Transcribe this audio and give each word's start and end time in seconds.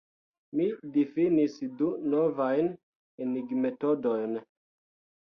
Mi 0.59 0.63
difinis 0.93 1.57
du 1.81 1.89
novajn 2.13 2.71
enigmetodojn. 3.27 4.35